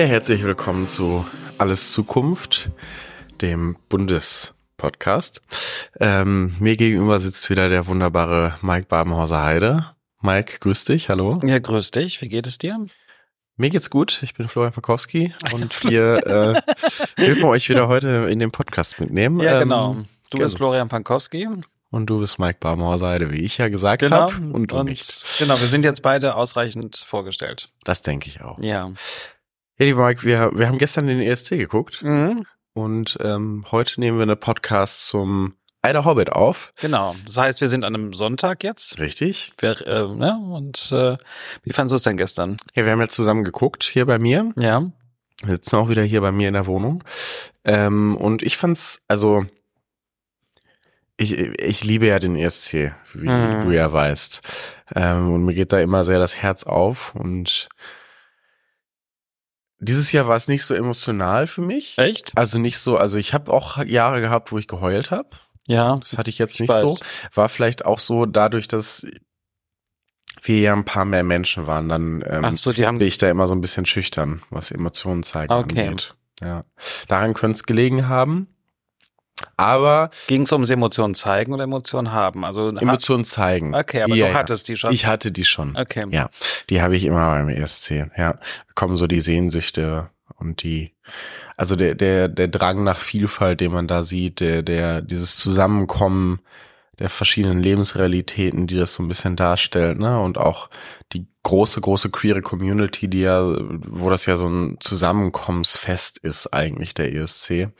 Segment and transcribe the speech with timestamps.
[0.00, 1.26] Ja, herzlich willkommen zu
[1.58, 2.70] Alles Zukunft,
[3.42, 5.42] dem Bundespodcast.
[6.00, 9.90] Ähm, mir gegenüber sitzt wieder der wunderbare Mike Babenhauser Heide.
[10.22, 11.40] Mike, grüß dich, hallo.
[11.44, 12.20] Ja, grüß dich.
[12.20, 12.76] Wie geht es dir?
[13.56, 14.22] Mir geht's gut.
[14.22, 19.40] Ich bin Florian Pakowski und wir äh, dürfen euch wieder heute in den Podcast mitnehmen.
[19.40, 19.92] Ja, genau.
[19.92, 20.46] Ähm, Du genau.
[20.46, 21.48] bist Florian Pankowski.
[21.90, 24.30] Und du bist Mike Babenhauser Heide, wie ich ja gesagt Genau.
[24.30, 24.34] habe.
[24.52, 25.38] Und du nicht.
[25.40, 27.72] Genau, wir sind jetzt beide ausreichend vorgestellt.
[27.82, 28.56] Das denke ich auch.
[28.62, 28.92] Ja.
[29.76, 32.46] Ja, lieber Mike, wir, wir haben gestern den ESC geguckt Mhm.
[32.74, 36.72] und ähm, heute nehmen wir eine Podcast zum Eider Hobbit auf.
[36.80, 37.14] Genau.
[37.24, 38.98] Das heißt, wir sind an einem Sonntag jetzt.
[38.98, 39.52] Richtig.
[39.58, 40.38] Wir, äh, ne?
[40.52, 41.16] Und äh,
[41.62, 42.58] wie fandest du es denn gestern?
[42.74, 44.52] Ja, wir haben ja zusammen geguckt hier bei mir.
[44.56, 44.90] Ja.
[45.42, 47.02] Wir sitzen auch wieder hier bei mir in der Wohnung.
[47.64, 49.46] Ähm, und ich fand's, also
[51.16, 53.62] ich, ich liebe ja den ESC, wie Mhm.
[53.62, 54.42] du ja weißt.
[54.94, 57.14] Ähm, und mir geht da immer sehr das Herz auf.
[57.14, 57.70] Und
[59.78, 61.96] dieses Jahr war es nicht so emotional für mich.
[61.96, 62.32] Echt?
[62.36, 65.30] Also nicht so, also ich habe auch Jahre gehabt, wo ich geheult habe.
[65.66, 65.96] Ja.
[65.96, 66.80] Das hatte ich jetzt Ich nicht weiß.
[66.94, 66.98] so.
[67.34, 69.06] War vielleicht auch so dadurch, dass
[70.42, 73.18] wir ja ein paar mehr Menschen waren, dann ähm, Ach so, die haben bin ich
[73.18, 75.88] da immer so ein bisschen schüchtern, was Emotionen zeigen Okay.
[75.88, 76.14] angeht.
[76.42, 76.62] Ja.
[77.08, 78.48] Daran könnte es gelegen haben.
[79.56, 82.44] Aber ging es ums Emotionen zeigen oder Emotionen haben?
[82.44, 83.74] Also Emotionen zeigen.
[83.74, 84.38] Okay, aber Ja, du ja.
[84.38, 84.92] hattest die schon.
[84.92, 85.76] Ich hatte die schon.
[85.76, 86.04] okay.
[86.10, 86.28] Ja,
[86.68, 87.90] die habe ich immer beim ESC.
[88.16, 88.40] Ja, da
[88.74, 90.94] kommen so die Sehnsüchte und die,
[91.56, 96.40] also der der der Drang nach Vielfalt, den man da sieht, der der dieses Zusammenkommen
[96.98, 100.68] der verschiedenen Lebensrealitäten, die das so ein bisschen darstellt, ne, und auch
[101.12, 106.94] die große große queere Community, die ja, wo das ja so ein Zusammenkommensfest ist eigentlich
[106.94, 107.70] der ESC.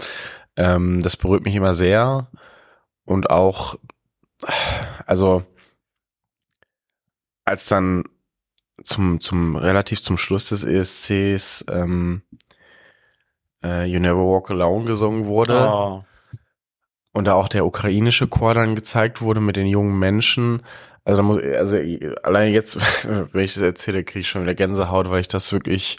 [0.56, 2.28] Ähm, das berührt mich immer sehr
[3.04, 3.76] und auch,
[5.06, 5.44] also
[7.44, 8.04] als dann
[8.82, 12.22] zum, zum relativ zum Schluss des ESCs ähm,
[13.62, 16.02] äh, You Never Walk Alone gesungen wurde Oh.
[17.12, 20.62] und da auch der ukrainische Chor dann gezeigt wurde mit den jungen Menschen.
[21.04, 21.76] Also, da muss, also
[22.22, 22.76] allein jetzt,
[23.32, 25.96] wenn ich das erzähle, kriege ich schon wieder Gänsehaut, weil ich das wirklich,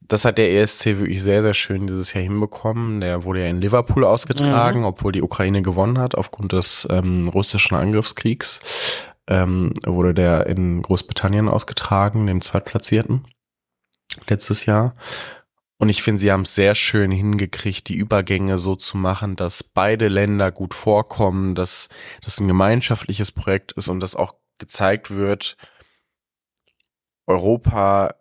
[0.00, 3.00] das hat der ESC wirklich sehr, sehr schön dieses Jahr hinbekommen.
[3.00, 7.76] Der wurde ja in Liverpool ausgetragen, obwohl die Ukraine gewonnen hat aufgrund des ähm, russischen
[7.76, 9.04] Angriffskriegs.
[9.30, 13.26] Ähm, wurde der in Großbritannien ausgetragen, dem Zweitplatzierten
[14.28, 14.94] letztes Jahr.
[15.78, 19.62] Und ich finde, sie haben es sehr schön hingekriegt, die Übergänge so zu machen, dass
[19.62, 21.88] beide Länder gut vorkommen, dass
[22.22, 25.56] das ein gemeinschaftliches Projekt ist und dass auch gezeigt wird,
[27.26, 28.14] Europa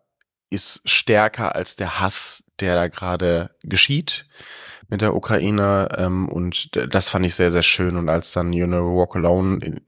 [0.49, 4.25] ist stärker als der Hass, der da gerade geschieht
[4.87, 5.89] mit der Ukraine.
[5.97, 7.97] Ähm, und das fand ich sehr, sehr schön.
[7.97, 9.81] Und als dann You Never Walk Alone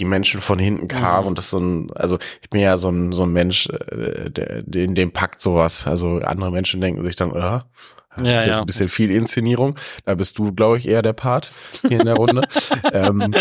[0.00, 1.28] die Menschen von hinten kamen Mhm.
[1.28, 4.62] und das so ein, also ich bin ja so ein, so ein Mensch, äh, der,
[4.62, 5.86] den, dem packt sowas.
[5.86, 7.58] Also andere Menschen denken sich dann, äh,
[8.16, 8.58] das Ja, ist jetzt ja.
[8.60, 9.76] ein bisschen viel Inszenierung.
[10.04, 11.50] Da bist du, glaube ich, eher der Part
[11.88, 12.42] hier in der Runde.
[12.92, 13.32] ähm,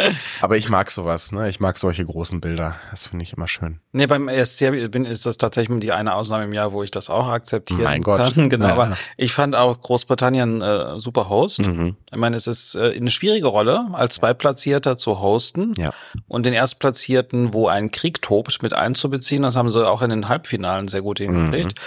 [0.42, 1.50] aber ich mag sowas, ne?
[1.50, 2.76] Ich mag solche großen Bilder.
[2.92, 3.80] Das finde ich immer schön.
[3.92, 7.10] Nee, beim ESC bin, ist das tatsächlich die eine Ausnahme im Jahr, wo ich das
[7.10, 8.34] auch akzeptieren Mein Gott.
[8.34, 8.50] kann.
[8.50, 8.74] Genau, Ja.
[8.74, 11.60] aber ich fand auch Großbritannien äh, super Host.
[11.66, 11.96] Mhm.
[12.12, 15.90] Ich meine, es ist äh, eine schwierige Rolle, als Zweitplatzierter zu hosten Ja.
[16.28, 19.44] und den Erstplatzierten, wo ein Krieg tobt, mit einzubeziehen.
[19.44, 21.80] Das haben sie auch in den Halbfinalen sehr gut hingekriegt.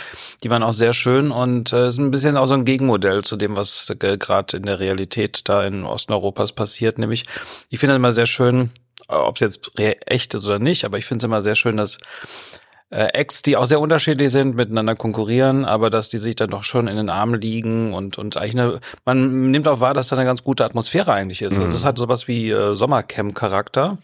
[0.42, 3.36] Die waren auch sehr schön und äh, ist ein bisschen auch so ein Gegenmodell zu
[3.36, 6.98] dem, was äh, gerade in der Realität da in Osten Europas passiert.
[6.98, 7.24] Nämlich,
[7.70, 8.70] ich finde es immer sehr schön,
[9.08, 9.70] äh, ob es jetzt
[10.06, 11.98] echt ist oder nicht, aber ich finde es immer sehr schön, dass
[12.90, 16.64] äh, Acts, die auch sehr unterschiedlich sind, miteinander konkurrieren, aber dass die sich dann doch
[16.64, 20.16] schon in den Armen liegen und, und eigentlich eine, man nimmt auch wahr, dass da
[20.16, 21.58] eine ganz gute Atmosphäre eigentlich ist.
[21.58, 23.98] Also es hat sowas wie äh, Sommercamp-Charakter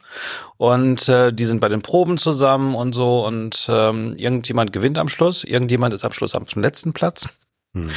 [0.58, 5.08] und äh, die sind bei den Proben zusammen und so und ähm, irgendjemand gewinnt am
[5.08, 7.28] Schluss, irgendjemand ist am Schluss am letzten Platz.
[7.74, 7.90] Hm.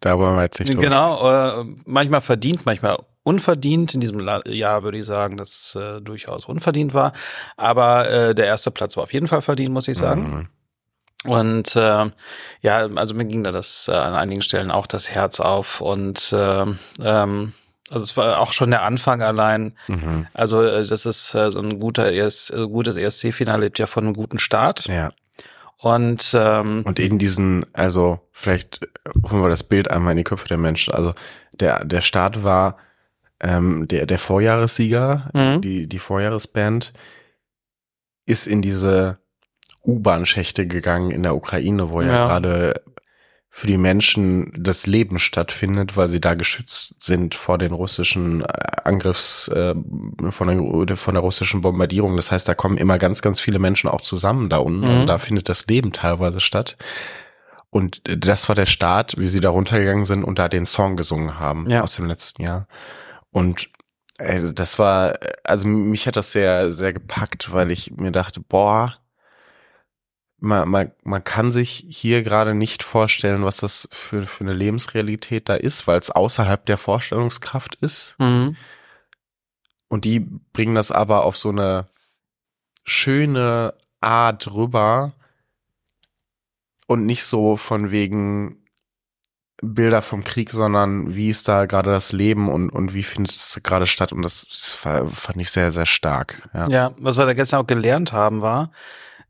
[0.00, 3.94] Da wollen wir jetzt nicht Genau, äh, manchmal verdient, manchmal unverdient.
[3.94, 7.12] In diesem Jahr würde ich sagen, dass äh, durchaus unverdient war.
[7.56, 10.30] Aber äh, der erste Platz war auf jeden Fall verdient, muss ich sagen.
[10.30, 10.48] Mhm.
[11.30, 12.06] Und äh,
[12.62, 16.32] ja, also mir ging da das äh, an einigen Stellen auch das Herz auf und
[16.32, 16.64] äh,
[17.02, 17.52] ähm,
[17.90, 19.76] also es war auch schon der Anfang allein.
[19.88, 20.26] Mhm.
[20.32, 24.04] Also äh, das ist äh, so ein guter ES, äh, gutes ESC-Finale lebt ja von
[24.04, 25.10] einem guten Start Ja.
[25.80, 28.80] Und ähm, Und in diesen, also vielleicht
[29.30, 30.92] holen wir das Bild einmal in die Köpfe der Menschen.
[30.92, 31.14] Also
[31.60, 32.76] der, der Start war
[33.40, 35.60] ähm, der, der Vorjahressieger, Mhm.
[35.60, 36.92] die, die Vorjahresband
[38.26, 39.18] ist in diese
[39.84, 42.26] U-Bahn-Schächte gegangen in der Ukraine, wo ja, Ja.
[42.26, 42.82] gerade
[43.50, 48.46] für die Menschen das Leben stattfindet, weil sie da geschützt sind vor den russischen äh,
[48.84, 49.74] Angriffs, äh,
[50.28, 52.16] von, der, von der russischen Bombardierung.
[52.16, 54.80] Das heißt, da kommen immer ganz, ganz viele Menschen auch zusammen da unten.
[54.80, 54.90] Mhm.
[54.90, 56.76] Also da findet das Leben teilweise statt.
[57.70, 61.38] Und das war der Start, wie sie da runtergegangen sind und da den Song gesungen
[61.38, 61.82] haben Ja.
[61.82, 62.66] aus dem letzten Jahr.
[63.30, 63.68] Und
[64.18, 68.94] also das war, also mich hat das sehr, sehr gepackt, weil ich mir dachte, boah,
[70.40, 75.48] man, man, man kann sich hier gerade nicht vorstellen, was das für, für eine Lebensrealität
[75.48, 78.14] da ist, weil es außerhalb der Vorstellungskraft ist.
[78.18, 78.56] Mhm.
[79.88, 81.86] Und die bringen das aber auf so eine
[82.84, 85.12] schöne Art rüber
[86.86, 88.64] und nicht so von wegen
[89.60, 93.60] Bilder vom Krieg, sondern wie ist da gerade das Leben und, und wie findet es
[93.64, 94.12] gerade statt.
[94.12, 96.48] Und das, das fand ich sehr, sehr stark.
[96.54, 96.68] Ja.
[96.68, 98.70] Ja, was wir da gestern auch gelernt haben, war,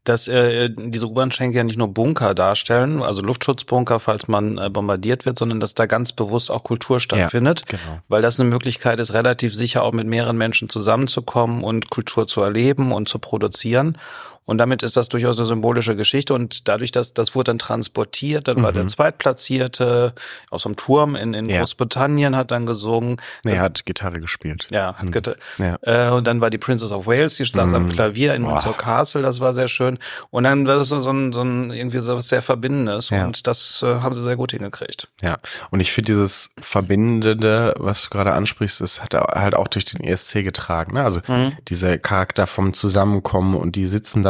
[0.08, 5.26] dass äh, diese U-Bahn-Schenke ja nicht nur Bunker darstellen, also Luftschutzbunker, falls man äh, bombardiert
[5.26, 7.66] wird, sondern dass da ganz bewusst auch Kultur stattfindet.
[7.66, 8.00] Genau.
[8.08, 12.40] Weil das eine Möglichkeit ist, relativ sicher auch mit mehreren Menschen zusammenzukommen und Kultur zu
[12.40, 13.98] erleben und zu produzieren.
[14.48, 16.32] Und damit ist das durchaus eine symbolische Geschichte.
[16.32, 18.76] Und dadurch, dass das wurde dann transportiert, dann war Mhm.
[18.76, 20.14] der Zweitplatzierte
[20.50, 21.58] aus dem Turm in, in Ja.
[21.60, 23.18] Großbritannien hat dann gesungen.
[23.44, 24.66] Nee, er hat Gitarre gespielt.
[24.70, 25.10] Ja, hat Mhm.
[25.12, 25.76] geta- Ja.
[25.82, 27.90] äh, und dann war die Princess of Wales, die saß am Mm.
[27.90, 28.46] Klavier in.
[28.46, 29.98] Windsor Castle, das war sehr schön.
[30.30, 33.26] Und dann war das so, so ein, so ein irgendwie so was sehr Verbindendes Ja.
[33.26, 35.08] und das äh, haben sie sehr gut hingekriegt.
[35.22, 35.36] Ja,
[35.70, 40.00] und ich finde dieses Verbindende, was du gerade ansprichst, ist hat halt auch durch den
[40.02, 40.94] ESC getragen.
[40.94, 41.04] Ne?
[41.04, 41.20] Also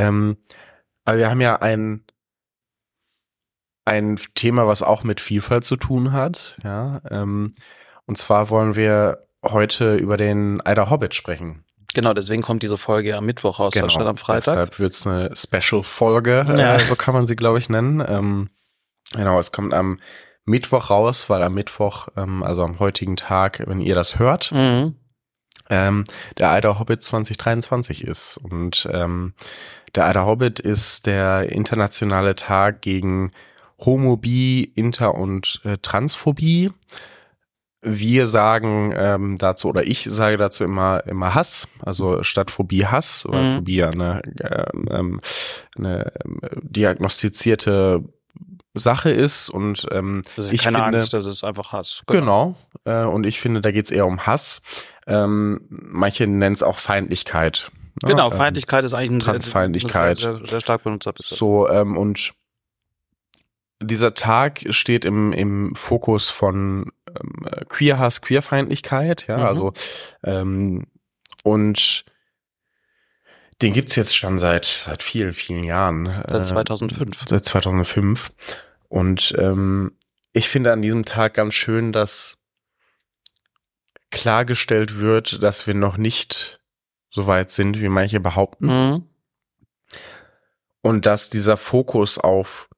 [0.00, 0.36] Ähm,
[1.04, 2.04] aber wir haben ja ein,
[3.84, 6.58] ein Thema, was auch mit Vielfalt zu tun hat.
[6.62, 7.54] Ja, ähm,
[8.06, 11.64] und zwar wollen wir heute über den Eider Hobbit sprechen.
[11.94, 14.44] Genau, deswegen kommt diese Folge am Mittwoch raus, statt am Freitag.
[14.54, 16.76] Deshalb wird's eine Special-Folge, Ja.
[16.76, 18.04] äh, so kann man sie, glaube ich, nennen.
[18.06, 18.50] Ähm,
[19.12, 19.98] genau, es kommt am
[20.44, 24.94] Mittwoch raus, weil am Mittwoch, ähm, also am heutigen Tag, wenn ihr das hört, Mhm.
[25.70, 26.04] Ähm,
[26.38, 28.38] der Eider Hobbit 2023 ist.
[28.38, 29.32] Und ähm,
[29.94, 33.30] der Eider Hobbit ist der internationale Tag gegen
[33.80, 36.70] Homophobie, Inter- und äh, Transphobie.
[37.82, 43.24] Wir sagen ähm, dazu, oder ich sage dazu immer, immer Hass, also statt Phobie Hass,
[43.26, 43.54] weil Mhm.
[43.56, 45.20] Phobie ja eine, ähm, ähm,
[45.78, 48.04] eine ähm, diagnostizierte
[48.74, 52.02] Sache ist und ähm, Das ist ja ich keine finde, Angst, das ist einfach Hass.
[52.06, 52.54] Genau.
[52.84, 54.60] Äh, und ich finde, da geht's eher um Hass.
[55.10, 57.70] Ähm, manche nennen es auch Feindlichkeit.
[58.02, 58.10] ne?
[58.10, 60.18] Genau, Ähm, Feindlichkeit ist eigentlich ein Transfeindlichkeit.
[60.18, 61.14] Sehr, sehr, sehr stark Begriff.
[61.26, 62.32] So, ähm, und
[63.82, 69.42] dieser Tag steht im, im Fokus von ähm, Queerhass, Queerfeindlichkeit, ja, Mhm.
[69.44, 69.72] also
[70.22, 70.86] ähm,
[71.42, 72.04] und
[73.62, 76.06] den gibt's jetzt schon seit seit vielen, vielen Jahren.
[76.28, 77.24] Seit Äh, 2005.
[77.28, 78.32] Seit 2005.
[78.88, 79.92] Und ähm,
[80.32, 82.36] ich finde an diesem Tag ganz schön, dass
[84.10, 86.60] klargestellt wird, dass wir noch nicht
[87.10, 88.66] so weit sind, wie manche behaupten.
[88.66, 89.02] Mhm.
[90.82, 92.68] Und dass dieser Fokus auf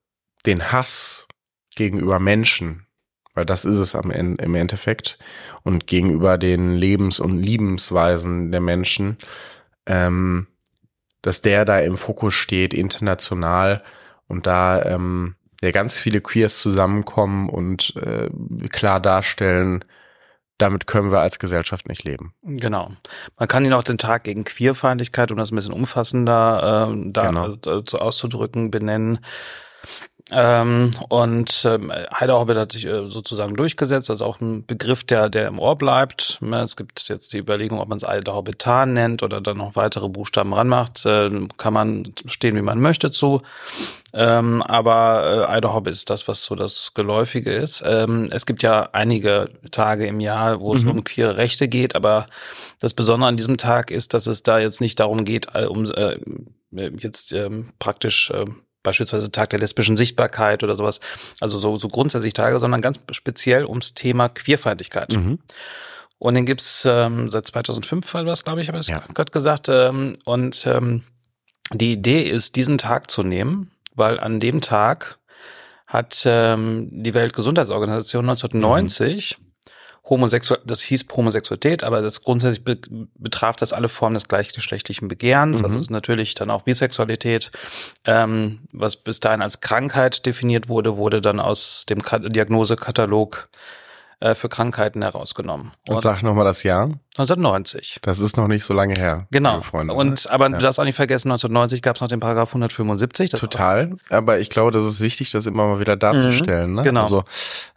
[0.46, 1.28] den Hass
[1.74, 2.86] gegenüber Menschen,
[3.34, 5.18] weil das ist es am Ende, im Endeffekt,
[5.62, 9.18] und gegenüber den Lebens- und Liebensweisen der Menschen,
[9.86, 10.48] ähm,
[11.22, 13.82] dass der da im Fokus steht, international,
[14.26, 18.28] und da ähm, ja ganz viele Queers zusammenkommen und äh,
[18.68, 19.84] klar darstellen,
[20.62, 22.32] damit können wir als Gesellschaft nicht leben.
[22.42, 22.92] Genau.
[23.38, 27.26] Man kann ihn auch den Tag gegen Queerfeindlichkeit, um das ein bisschen umfassender äh, da
[27.26, 27.54] Genau.
[27.66, 29.18] äh, auszudrücken, benennen.
[30.34, 35.28] Ähm, und ähm, Heider Hobbit hat sich äh, sozusagen durchgesetzt, also auch ein Begriff, der,
[35.28, 36.38] der im Ohr bleibt.
[36.40, 39.76] Ja, Es gibt jetzt die Überlegung, ob man es Heider Hobbitan nennt oder dann noch
[39.76, 41.04] weitere Buchstaben ranmacht.
[41.04, 43.42] Äh, kann man stehen, wie man möchte zu.
[44.14, 47.82] Ähm, aber äh, Eider Hobbit ist das, was so das Geläufige ist.
[47.86, 50.90] Ähm, es gibt ja einige Tage im Jahr, wo es Mhm.
[50.90, 52.26] um queere Rechte geht, aber
[52.80, 55.84] das Besondere an diesem Tag ist, dass es da jetzt nicht darum geht, äh, um
[55.84, 56.18] äh,
[56.70, 58.44] jetzt ähm, praktisch äh,
[58.82, 61.00] beispielsweise Tag der lesbischen Sichtbarkeit oder sowas,
[61.40, 65.12] also so, so grundsätzlich Tage, sondern ganz speziell ums Thema Queerfeindlichkeit.
[65.12, 65.38] Mhm.
[66.18, 69.04] Und den gibt's ähm, seit 2005, war das, glaube ich, habe ich Ja.
[69.12, 69.68] gerade gesagt.
[69.68, 71.02] Ähm, und ähm,
[71.72, 75.18] die Idee ist, diesen Tag zu nehmen, weil an dem Tag
[75.86, 79.51] hat ähm, die Weltgesundheitsorganisation 1990 mhm.
[80.08, 82.78] Homosexuell, das hieß Homosexualität, aber das grundsätzlich be
[83.14, 85.58] betraf das alle Formen des gleichgeschlechtlichen Begehrens.
[85.58, 85.76] Also mhm.
[85.76, 87.50] Also natürlich dann auch Bisexualität,
[88.04, 93.48] ähm, was bis dahin als Krankheit definiert wurde, wurde dann aus dem Diagnosekatalog
[94.22, 95.72] äh, für Krankheiten herausgenommen.
[95.88, 96.84] Und, und sag nochmal das Jahr.
[97.16, 97.98] 1990.
[98.02, 99.26] Das ist noch nicht so lange her.
[99.32, 99.60] Genau.
[99.62, 100.56] Freunde, und aber ja.
[100.56, 103.30] du darfst auch nicht vergessen, 1990 gab es noch den Paragraph 175.
[103.30, 103.96] Total.
[104.10, 106.70] Aber ich glaube, das ist wichtig, das immer mal wieder darzustellen.
[106.70, 106.76] Mhm.
[106.76, 106.82] Ne?
[106.82, 107.02] Genau.
[107.02, 107.24] Also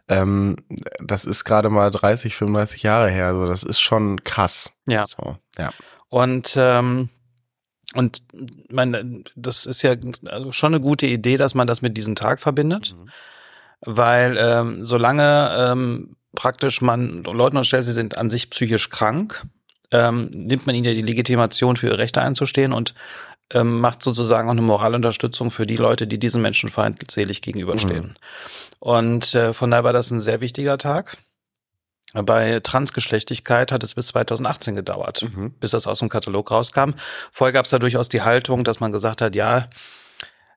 [0.07, 0.57] ähm,
[0.99, 3.27] das ist gerade mal 30, 35 Jahre her.
[3.27, 4.71] Also das ist schon krass.
[4.87, 5.05] Ja.
[5.07, 5.71] So, ja.
[6.09, 7.09] Und ähm,
[7.93, 8.23] und
[8.69, 9.95] meine, das ist ja
[10.49, 13.09] schon eine gute Idee, dass man das mit diesem Tag verbindet, mhm.
[13.81, 19.45] weil ähm, solange ähm, praktisch man Leuten unterstellt, sie sind an sich psychisch krank,
[19.91, 22.95] ähm, nimmt man ihnen ja die Legitimation für ihre Rechte einzustehen und
[23.53, 28.03] ähm, macht sozusagen auch eine Moralunterstützung für die Leute, die diesen Menschen feindselig gegenüberstehen.
[28.03, 28.15] Mhm.
[28.79, 31.17] Und äh, von daher war das ein sehr wichtiger Tag.
[32.13, 35.51] Bei Transgeschlechtigkeit hat es bis 2018 gedauert, mhm.
[35.59, 36.91] bis das aus dem Katalog rauskam.
[37.31, 39.67] Vorher gab es da durchaus die Haltung, dass man gesagt hat, ja,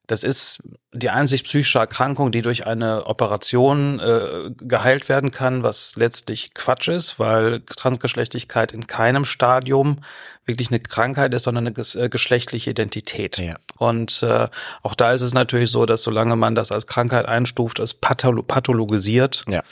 [0.09, 0.63] das ist
[0.93, 6.89] die einzig psychische Erkrankung, die durch eine Operation äh, geheilt werden kann, was letztlich Quatsch
[6.89, 9.99] ist, weil Transgeschlechtlichkeit in keinem Stadium
[10.47, 13.37] wirklich eine Krankheit ist, sondern eine äh, geschlechtliche Identität.
[13.37, 13.57] Ja.
[13.77, 14.49] Und äh,
[14.83, 18.43] auch da ist es natürlich so, dass solange man das als Krankheit einstuft, es patholo
[18.43, 19.63] pathologisiert, ja.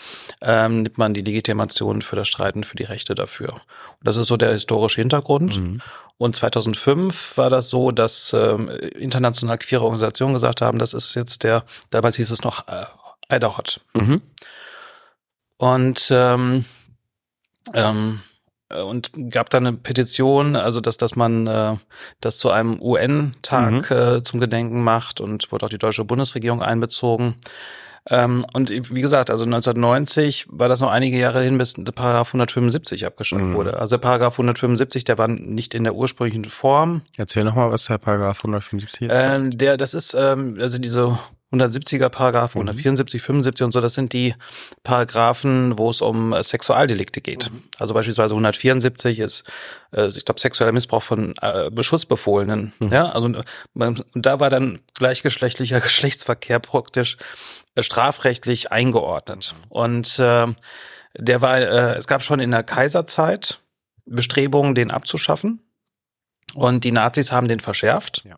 [0.43, 3.55] ähm, nimmt man die Legitimation für das Streiten für die Rechte dafür.
[3.55, 3.63] Und
[4.03, 5.59] das ist so der historische Hintergrund.
[5.59, 5.81] Mhm.
[6.19, 11.45] Und 2005 war das so, dass ähm, international queere Organisationen gesagt haben, das ist jetzt
[11.45, 12.87] der, damals hieß es noch äh,
[13.31, 13.63] Idaho.
[13.95, 14.23] Mhm.
[15.59, 16.65] Und ähm,
[17.75, 18.21] ähm,
[18.69, 21.77] und gab da eine Petition, also dass dass man äh,
[22.21, 23.97] das zu einem UN-Tag mhm.
[23.97, 27.37] äh, zum Gedenken macht und wurde auch die deutsche Bundesregierung einbezogen.
[28.09, 32.29] Ähm, und wie gesagt, also 1990 war das noch einige Jahre hin, bis der Paragraph
[32.29, 33.55] 175 abgeschafft mhm.
[33.55, 33.79] wurde.
[33.79, 37.03] Also der Paragraph 175, der war nicht in der ursprünglichen Form.
[37.17, 39.13] Erzähl nochmal, was der Paragraph 175 ist.
[39.13, 41.19] Ähm, der, das ist ähm, also diese
[41.61, 42.63] 170er Paragraph, mhm.
[42.63, 44.35] 174, 75 und so, das sind die
[44.83, 47.51] Paragraphen, wo es um äh, Sexualdelikte geht.
[47.51, 47.63] Mhm.
[47.79, 49.45] Also beispielsweise 174 ist,
[49.93, 52.73] äh, ich glaube, sexueller Missbrauch von äh, Beschutzbefohlenen.
[52.79, 52.93] Mhm.
[52.93, 53.43] Ja, also
[53.75, 57.17] man, da war dann gleichgeschlechtlicher Geschlechtsverkehr praktisch
[57.75, 59.55] äh, strafrechtlich eingeordnet.
[59.69, 60.47] Und äh,
[61.19, 63.61] der war, äh, es gab schon in der Kaiserzeit
[64.07, 65.61] Bestrebungen, den abzuschaffen.
[66.55, 68.23] Und die Nazis haben den verschärft.
[68.25, 68.37] Ja.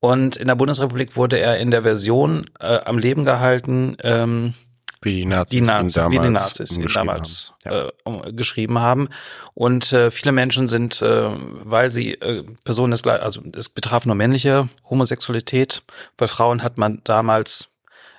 [0.00, 4.54] Und in der Bundesrepublik wurde er in der Version äh, am Leben gehalten, ähm,
[5.02, 7.90] wie die Nazis, die Nazis, damals, wie die Nazis ihn damals haben.
[8.06, 8.28] Ja.
[8.28, 9.08] Äh, geschrieben haben.
[9.54, 11.30] Und äh, viele Menschen sind, äh,
[11.64, 15.82] weil sie äh, Personen des also es betraf nur männliche Homosexualität,
[16.16, 17.68] bei Frauen hat man damals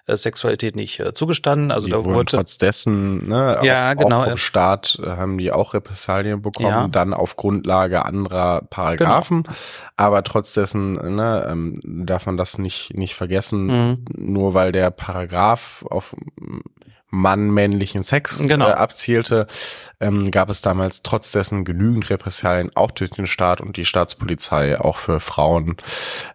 [0.05, 1.71] äh, Sexualität nicht äh, zugestanden.
[1.71, 4.21] Also die da wurde trotz dessen, ne, ja, auch, genau.
[4.21, 6.87] Auch vom Staat äh, haben die auch Repressalien bekommen, ja.
[6.87, 9.43] dann auf Grundlage anderer Paragraphen.
[9.43, 9.55] Genau.
[9.97, 14.05] Aber trotz dessen ne, ähm, darf man das nicht nicht vergessen, mhm.
[14.15, 16.15] nur weil der Paragraph auf
[17.11, 18.69] Mann-männlichen Sex genau.
[18.69, 19.45] äh, abzielte,
[19.99, 24.79] ähm, gab es damals trotz dessen genügend Repressalien auch durch den Staat und die Staatspolizei
[24.79, 25.75] auch für Frauen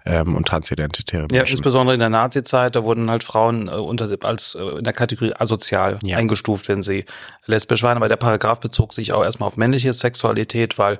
[0.04, 1.36] ähm, und transidentitäre Menschen.
[1.36, 4.92] Ja, insbesondere in der Nazi-Zeit, da wurden halt Frauen äh, unter als äh, in der
[4.92, 6.18] Kategorie asozial ja.
[6.18, 7.06] eingestuft, wenn sie
[7.46, 7.96] lesbisch waren.
[7.96, 10.98] Aber der Paragraph bezog sich auch erstmal auf männliche Sexualität, weil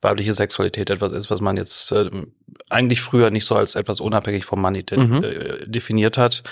[0.00, 2.10] weibliche Sexualität etwas ist, was man jetzt äh,
[2.70, 5.22] eigentlich früher nicht so als etwas unabhängig vom Mann mhm.
[5.22, 6.42] äh, definiert hat.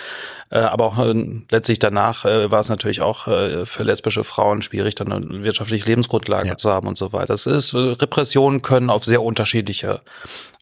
[0.50, 4.62] Äh, aber auch äh, letztlich danach äh, war es natürlich auch äh, für lesbische Frauen
[4.62, 6.56] schwierig, dann eine wirtschaftliche Lebensgrundlage ja.
[6.56, 7.28] zu haben und so weiter.
[7.28, 10.02] Das ist, äh, Repressionen können auf sehr unterschiedliche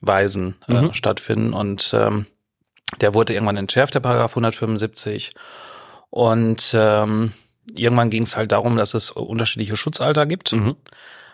[0.01, 0.93] Weisen äh, mhm.
[0.93, 2.27] stattfinden und ähm,
[3.01, 5.33] der wurde irgendwann entschärft, der Paragraph 175.
[6.11, 7.33] Und ähm,
[7.75, 10.53] irgendwann ging es halt darum, dass es unterschiedliche Schutzalter gibt.
[10.53, 10.77] Mhm.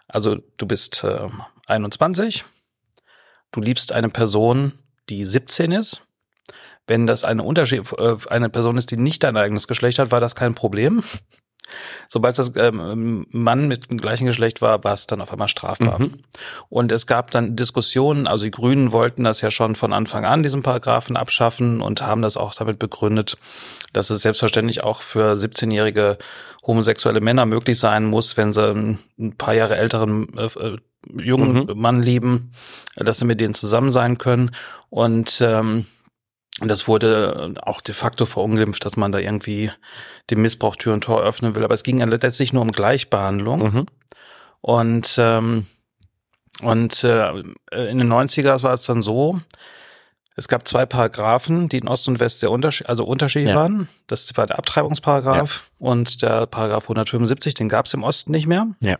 [0.08, 1.26] Also du bist äh,
[1.66, 2.44] 21,
[3.52, 4.72] du liebst eine Person,
[5.08, 6.02] die 17 ist
[6.90, 10.20] wenn das eine Unterschied, äh, eine Person ist, die nicht dein eigenes Geschlecht hat, war
[10.20, 11.02] das kein Problem.
[12.08, 16.00] Sobald das ähm, Mann mit dem gleichen Geschlecht war, war es dann auf einmal strafbar.
[16.00, 16.14] Mhm.
[16.68, 20.42] Und es gab dann Diskussionen, also die Grünen wollten das ja schon von Anfang an,
[20.42, 23.38] diesen Paragraphen abschaffen und haben das auch damit begründet,
[23.92, 26.18] dass es selbstverständlich auch für 17-jährige
[26.66, 30.76] homosexuelle Männer möglich sein muss, wenn sie ein paar Jahre älteren äh, äh
[31.16, 31.80] jungen mhm.
[31.80, 32.50] Mann lieben,
[32.96, 34.50] dass sie mit denen zusammen sein können.
[34.90, 35.86] Und ähm,
[36.60, 39.70] und das wurde auch de facto verunglimpft, dass man da irgendwie
[40.30, 41.64] dem Missbrauch Tür und Tor öffnen will.
[41.64, 43.60] Aber es ging ja letztlich nur um Gleichbehandlung.
[43.72, 43.86] Mhm.
[44.60, 45.66] Und, ähm,
[46.60, 49.40] und äh, in den 90er war es dann so,
[50.36, 53.56] Es gab zwei Paragraphen, die in Ost und West sehr unterschied also unterschiedlich Ja.
[53.56, 53.88] waren.
[54.06, 58.66] Das war der Abtreibungsparagraph und der Paragraph 175, den gab es im Osten nicht mehr.
[58.80, 58.96] Ja.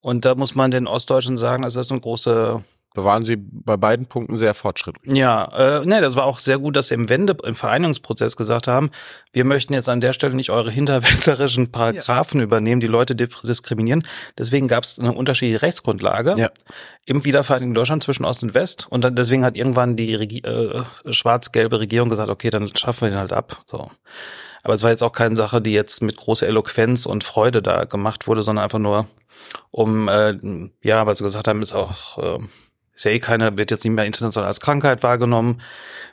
[0.00, 2.62] Und da muss man den Ostdeutschen sagen, also das ist eine große
[2.94, 5.12] Da waren sie bei beiden Punkten sehr fortschrittlich.
[5.14, 5.44] Ja,
[5.80, 8.90] äh, ne, das war auch sehr gut, dass sie im Wende, im Vereinigungsprozess gesagt haben,
[9.32, 14.06] wir möchten jetzt an der Stelle nicht eure hinterwäldlerischen Paragraphen übernehmen, die Leute di- diskriminieren.
[14.36, 16.50] Deswegen gab es eine unterschiedliche Rechtsgrundlage Ja.
[17.06, 18.86] im wiedervereinigten Deutschland zwischen Ost und West.
[18.90, 23.10] Und dann deswegen hat irgendwann die Regi äh, schwarz-gelbe Regierung gesagt, okay, dann schaffen wir
[23.10, 23.62] den halt ab.
[23.70, 23.90] So.
[24.64, 27.84] Aber es war jetzt auch keine Sache, die jetzt mit großer Eloquenz und Freude da
[27.84, 29.06] gemacht wurde, sondern einfach nur
[29.70, 30.34] um, äh,
[30.82, 32.38] ja, weil sie gesagt haben, ist auch, äh,
[32.94, 35.62] ist ja eh keine, wird jetzt nicht mehr international als Krankheit wahrgenommen.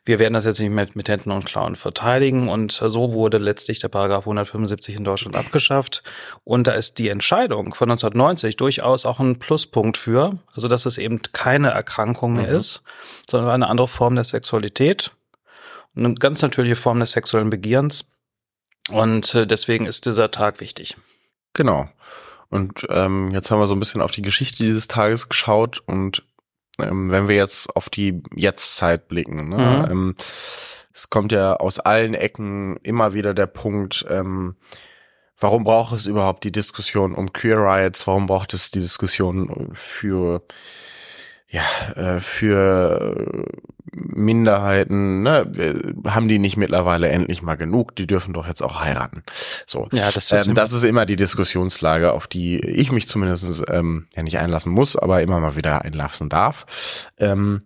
[0.05, 2.47] Wir werden das jetzt nicht mehr mit Händen und Klauen verteidigen.
[2.47, 6.03] Und so wurde letztlich der Paragraph 175 in Deutschland abgeschafft.
[6.45, 10.37] Und da ist die Entscheidung von 1990 durchaus auch ein Pluspunkt für.
[10.55, 12.59] Also, dass es eben keine Erkrankung mehr Mhm.
[12.59, 12.81] ist,
[13.29, 15.11] sondern eine andere Form der Sexualität.
[15.95, 18.05] Eine ganz natürliche Form des sexuellen Begehrens.
[18.89, 20.95] Und äh, deswegen ist dieser Tag wichtig.
[21.53, 21.89] Genau.
[22.49, 26.23] Und ähm, jetzt haben wir so ein bisschen auf die Geschichte dieses Tages geschaut und
[26.81, 29.91] ähm, wenn wir jetzt auf die Jetztzeit blicken, ne, Mhm.
[29.91, 30.15] ähm,
[30.93, 34.55] es kommt ja aus allen Ecken immer wieder der Punkt, ähm,
[35.39, 38.05] warum braucht es überhaupt die Diskussion um Queer Rights?
[38.07, 40.43] Warum braucht es die Diskussion für
[41.51, 41.63] ja,
[41.95, 43.45] äh, für
[43.91, 45.51] Minderheiten, ne,
[46.07, 47.95] haben die nicht mittlerweile endlich mal genug?
[47.95, 49.23] Die dürfen doch jetzt auch heiraten.
[49.65, 49.87] So.
[49.91, 53.63] Ja, das ist ähm, immer- das ist immer die Diskussionslage, auf die ich mich zumindest
[53.67, 57.09] ähm, ja nicht einlassen muss, aber immer mal wieder einlassen darf.
[57.17, 57.63] Ähm,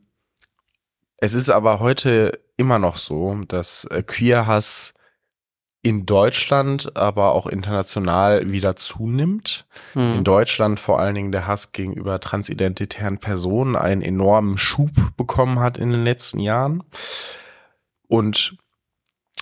[1.18, 4.94] es ist aber heute immer noch so, dass äh, Queerhass
[5.84, 9.66] in Deutschland, aber auch international wieder zunimmt.
[9.92, 10.16] Hm.
[10.16, 15.78] In Deutschland vor allen Dingen der Hass gegenüber transidentitären Personen einen enormen Schub bekommen hat
[15.78, 16.84] in den letzten Jahren.
[18.08, 18.56] Und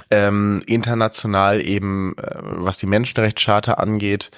[0.09, 4.31] ähm, international eben, äh, was die Menschenrechtscharta angeht,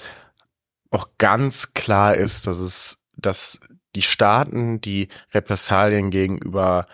[0.92, 3.62] auch ganz klar ist, dass es, dass
[3.96, 6.86] die Staaten, die Repressalien gegenüber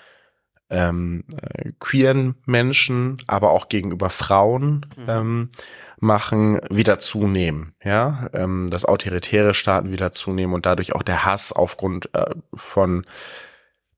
[0.69, 5.05] ähm, äh, queeren Menschen, aber auch gegenüber Frauen Mhm.
[5.07, 5.49] ähm,
[5.99, 7.73] machen, wieder zunehmen.
[7.83, 13.05] Ja, ähm, dass autoritäre Staaten wieder zunehmen und dadurch auch der Hass aufgrund äh, von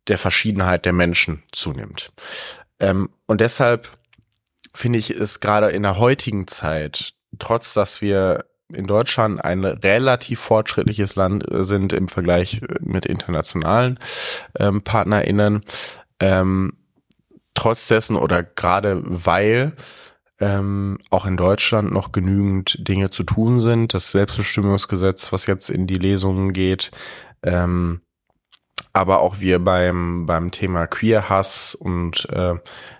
[0.08, 2.12] der Verschiedenheit der Menschen zunimmt.
[2.80, 3.92] Ähm, und deshalb
[4.74, 10.40] finde ich es gerade in der heutigen Zeit, trotz dass wir in Deutschland ein relativ
[10.40, 14.00] fortschrittliches Land äh, sind im Vergleich äh, mit internationalen
[14.58, 15.62] ähm, PartnerInnen,
[16.22, 16.74] ähm,
[17.54, 19.74] trotz dessen oder gerade weil
[20.40, 25.86] ähm, auch in Deutschland noch genügend Dinge zu tun sind, das Selbstbestimmungsgesetz, was jetzt in
[25.86, 26.90] die Lesungen geht,
[27.44, 28.02] ähm,
[28.94, 32.56] aber auch wir beim, beim Thema Queerhass und äh,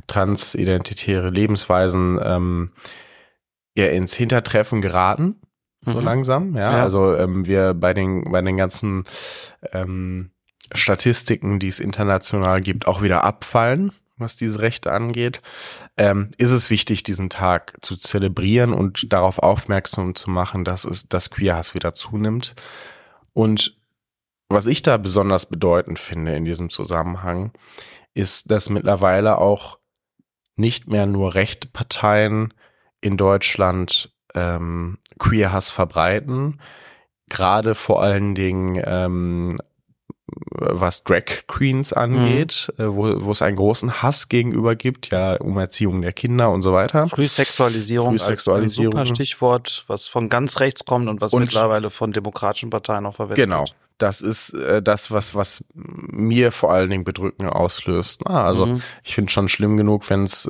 [0.08, 2.72] transidentitäre Lebensweisen ähm,
[3.76, 5.42] ja ins Hintertreffen geraten,
[5.86, 6.06] so Mhm.
[6.06, 6.56] langsam.
[6.56, 6.84] Ja, Ja.
[6.84, 9.06] also ähm, wir bei den, bei den ganzen
[9.72, 10.32] ähm,
[10.74, 15.42] Statistiken, die es international gibt, auch wieder abfallen, was diese Rechte angeht,
[15.98, 21.08] ähm, ist es wichtig, diesen Tag zu zelebrieren und darauf aufmerksam zu machen, dass es,
[21.08, 22.54] dass Queerhass wieder zunimmt.
[23.34, 23.76] Und
[24.48, 27.52] was ich da besonders bedeutend finde in diesem Zusammenhang,
[28.14, 29.80] ist, dass mittlerweile auch
[30.56, 32.54] nicht mehr nur rechte Parteien
[33.00, 36.60] in Deutschland ähm, Queerhass verbreiten,
[37.30, 39.58] gerade vor allen Dingen ähm,
[40.52, 45.58] was Drag Queens angeht, äh, wo, wo es einen großen Hass gegenüber gibt, ja, um
[45.58, 47.08] Erziehung der Kinder und so weiter.
[47.10, 48.94] Frühsexualisierung, Frühsexualisierung.
[48.94, 52.70] als ein super Stichwort, was von ganz rechts kommt und was Und- mittlerweile von demokratischen
[52.70, 53.62] Parteien auch verwendet Genau.
[53.62, 53.76] wird.
[53.98, 58.22] Das ist äh, das, was, was mir vor allen Dingen Bedrücken auslöst.
[58.26, 58.82] Ah, also Mhm.
[59.04, 60.50] ich finde schon schlimm genug, wenn es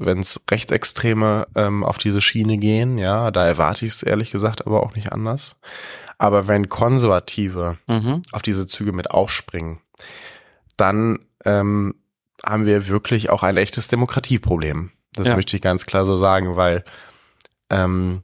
[0.50, 2.98] Rechtsextreme ähm, auf diese Schiene gehen.
[2.98, 5.58] Ja, da erwarte ich es ehrlich gesagt aber auch nicht anders.
[6.22, 8.22] Aber wenn Konservative Mhm.
[8.32, 9.80] auf diese Züge mit aufspringen,
[10.78, 11.96] dann ähm,
[12.46, 14.92] haben wir wirklich auch ein echtes Demokratieproblem.
[15.14, 15.36] Das Ja.
[15.36, 16.84] möchte ich ganz klar so sagen, weil
[17.72, 18.24] ähm,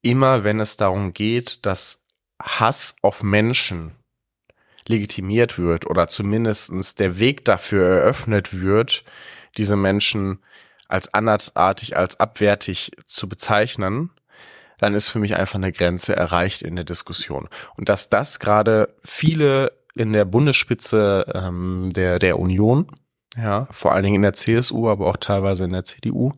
[0.00, 2.04] immer wenn es darum geht, dass
[2.42, 3.92] Hass auf Menschen
[4.88, 9.04] legitimiert wird oder zumindestens der Weg dafür eröffnet wird,
[9.56, 10.38] diese Menschen
[10.88, 14.10] als andersartig, als abwertig zu bezeichnen,
[14.82, 17.48] dann ist für mich einfach eine Grenze erreicht in der Diskussion.
[17.76, 22.88] Und dass das gerade viele in der Bundesspitze ähm, der, der Union,
[23.36, 26.32] ja, vor allen Dingen in der CSU, aber auch teilweise in der CDU,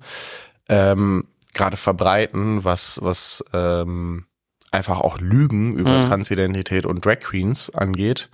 [0.69, 4.27] ähm, gerade verbreiten, was, was ähm,
[4.73, 6.03] einfach auch Lügen über Mhm.
[6.03, 8.29] Transidentität und Drag Queens angeht,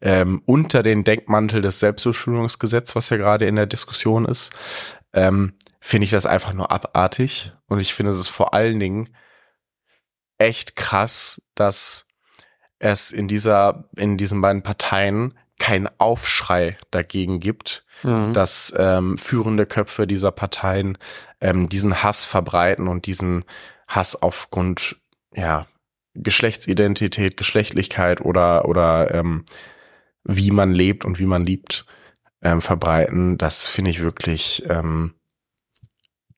[0.00, 4.52] ähm, unter den Denkmantel des Selbstbestimmungsgesetzes, was ja gerade in der Diskussion ist,
[5.12, 7.52] ähm, finde ich das einfach nur abartig.
[7.66, 9.10] Und ich finde es ist vor allen Dingen
[10.40, 12.06] echt krass, dass
[12.78, 18.32] es in dieser, in diesen beiden Parteien keinen Aufschrei dagegen gibt, Mhm.
[18.32, 20.96] dass ähm, führende Köpfe dieser Parteien
[21.40, 23.44] ähm, diesen Hass verbreiten und diesen
[23.88, 24.96] Hass aufgrund
[25.34, 25.66] ja
[26.14, 29.44] Geschlechtsidentität, Geschlechtlichkeit oder oder ähm,
[30.24, 31.84] wie man lebt und wie man liebt
[32.42, 33.36] ähm, verbreiten.
[33.38, 35.14] Das finde ich wirklich ähm,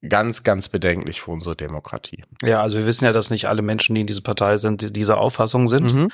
[0.08, 2.24] ganz ganz bedenklich für unsere Demokratie.
[2.42, 4.92] Ja, also wir wissen ja, dass nicht alle Menschen, die in dieser Partei sind, die-
[4.92, 6.10] dieser Auffassung sind.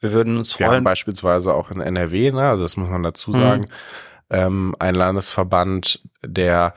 [0.00, 0.84] Wir würden uns Wir haben freuen.
[0.84, 3.40] beispielsweise auch in NRW, ne, also das muss man dazu Mhm.
[3.40, 3.68] sagen,
[4.30, 6.74] ähm, ein Landesverband, der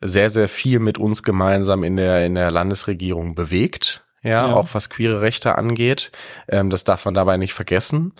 [0.00, 4.54] sehr, sehr viel mit uns gemeinsam in der, in der Landesregierung bewegt, ja, Ja.
[4.54, 6.12] auch was queere Rechte angeht.
[6.48, 8.14] Ähm, das darf man dabei nicht vergessen.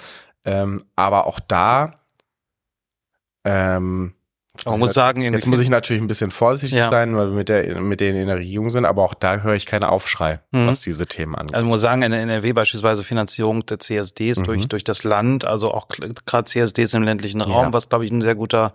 [0.44, 2.00] Ähm, aber auch da,
[3.44, 4.14] ähm,
[4.64, 6.88] Man muss sagen, Jetzt muss ich natürlich ein bisschen vorsichtig Ja.
[6.88, 9.55] sein, weil wir mit, der, mit denen in der Regierung sind, aber auch da höre
[9.57, 10.69] ich keine Aufschrei, Mhm.
[10.69, 11.55] was diese Themen angeht.
[11.57, 14.45] Also man muss sagen, in der NRW beispielsweise Finanzierung der CSDs Mhm.
[14.45, 15.88] durch, durch das Land, also auch
[16.25, 17.73] gerade CSDs im ländlichen Raum, Ja.
[17.73, 18.75] was glaube ich ein sehr guter,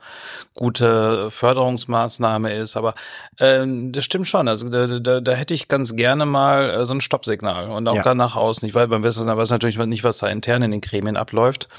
[0.53, 2.75] gute Förderungsmaßnahme ist.
[2.75, 2.93] Aber
[3.39, 4.49] ähm, das stimmt schon.
[4.49, 7.95] Also da, da, da hätte ich ganz gerne mal äh, so ein Stoppsignal und auch
[7.95, 8.03] Ja.
[8.03, 8.67] dann nach außen.
[8.67, 11.69] Ich weiß, man weiß natürlich nicht, was da intern in den Gremien abläuft.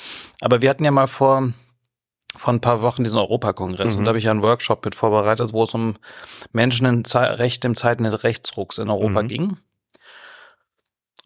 [0.41, 1.53] Aber wir hatten ja mal vor
[2.37, 3.99] vor ein paar Wochen diesen Europakongress Mhm.
[4.01, 5.97] und da habe ich ja einen Workshop mit vorbereitet, wo es um
[6.53, 9.29] Menschen in Ze Recht im Zeiten des Rechtsrucks in Europa Mhm.
[9.29, 9.57] ging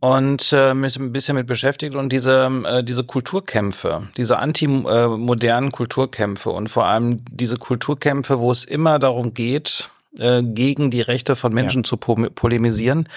[0.01, 6.51] und äh, mich ein bisschen mit beschäftigt und diese äh, diese Kulturkämpfe, diese antimodernen Kulturkämpfe
[6.51, 11.53] und vor allem diese Kulturkämpfe, wo es immer darum geht, äh, gegen die Rechte von
[11.53, 13.09] Menschen zu po polemisieren,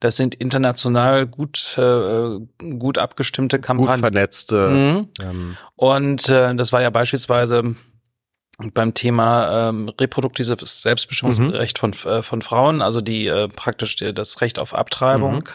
[0.00, 2.38] das sind international gut äh,
[2.78, 4.00] gut abgestimmte Gut Kampagnen.
[4.00, 5.08] vernetzte, Mhm.
[5.22, 7.76] ähm, Und äh, das war ja beispielsweise
[8.72, 14.58] beim Thema ähm, reproduktives Selbstbestimmungsrecht von, äh, von Frauen, also die äh, praktisch das Recht
[14.58, 15.48] auf Abtreibung,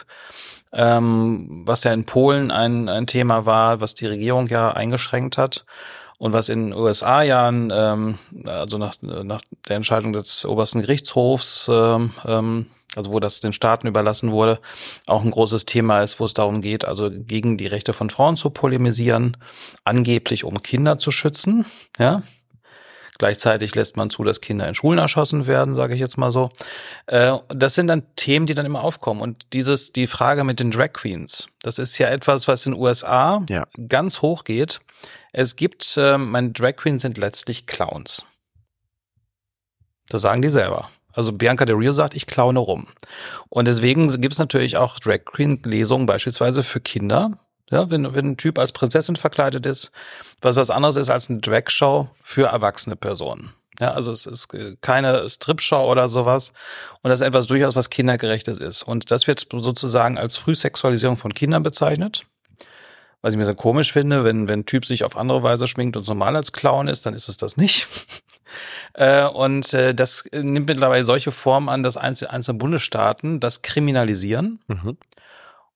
[0.72, 5.64] ähm, was ja in Polen ein, ein Thema war, was die Regierung ja eingeschränkt hat.
[6.22, 11.68] Und was in den USA ja, ähm, also nach, nach der Entscheidung des obersten Gerichtshofs,
[11.68, 14.60] ähm, ähm, also wo das den Staaten überlassen wurde,
[15.08, 18.36] auch ein großes Thema ist, wo es darum geht, also gegen die Rechte von Frauen
[18.36, 19.36] zu polemisieren,
[19.82, 21.66] angeblich um Kinder zu schützen,
[21.98, 22.22] ja.
[23.18, 26.50] Gleichzeitig lässt man zu, dass Kinder in Schulen erschossen werden, sage ich jetzt mal so.
[27.06, 29.20] Äh, das sind dann Themen, die dann immer aufkommen.
[29.20, 32.80] Und dieses, die Frage mit den Drag Queens, das ist ja etwas, was in den
[32.80, 33.64] USA Ja.
[33.88, 34.80] ganz hoch geht.
[35.32, 38.26] Es gibt, ähm, meine Drag Queens sind letztlich Clowns.
[40.08, 40.90] Das sagen die selber.
[41.14, 42.86] Also Bianca Del Rio sagt, ich klaune rum.
[43.48, 47.38] Und deswegen gibt es natürlich auch Drag Queen-Lesungen beispielsweise für Kinder.
[47.70, 49.90] Ja, wenn, wenn ein Typ als Prinzessin verkleidet ist,
[50.42, 53.54] was was anderes ist als eine Drag-Show für erwachsene Personen.
[53.80, 56.52] Ja, also es ist äh, keine Strip-Show oder sowas.
[57.00, 58.82] Und das ist etwas durchaus, was kindergerechtes ist.
[58.82, 62.26] Und das wird sozusagen als Frühsexualisierung von Kindern bezeichnet.
[63.22, 65.96] Was ich mir so komisch finde, wenn, wenn ein Typ sich auf andere Weise schminkt
[65.96, 67.86] und normal als Clown ist, dann ist es das nicht.
[68.92, 74.60] Äh, und äh, das nimmt mittlerweile solche Formen an, dass einzelne, einzelne Bundesstaaten das kriminalisieren.
[74.66, 74.98] mhm.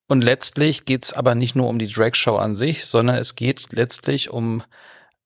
[0.09, 4.29] Und letztlich geht's aber nicht nur um die Dragshow an sich, sondern es geht letztlich
[4.29, 4.63] um